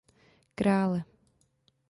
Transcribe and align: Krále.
Krále. 0.59 0.99